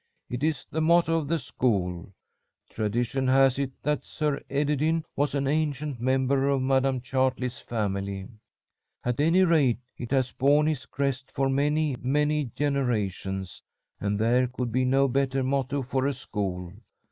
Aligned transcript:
"It 0.31 0.43
is 0.43 0.65
the 0.71 0.81
motto 0.81 1.15
of 1.19 1.27
the 1.27 1.37
school. 1.37 2.11
Tradition 2.71 3.27
has 3.27 3.59
it 3.59 3.71
that 3.83 4.03
Sir 4.03 4.41
Ederyn 4.49 5.03
was 5.15 5.35
an 5.35 5.45
ancient 5.45 5.99
member 6.01 6.49
of 6.49 6.63
Madam 6.63 7.01
Chartley's 7.01 7.59
family. 7.59 8.27
At 9.03 9.19
any 9.19 9.43
rate, 9.43 9.77
it 9.99 10.09
has 10.09 10.31
borne 10.31 10.65
his 10.65 10.87
crest 10.87 11.31
for 11.31 11.49
many, 11.49 11.97
many 12.01 12.45
generations, 12.55 13.61
and 13.99 14.17
there 14.17 14.47
could 14.47 14.71
be 14.71 14.85
no 14.85 15.07
better 15.07 15.43
motto 15.43 15.83
for 15.83 16.07
a 16.07 16.13
school. 16.13 16.73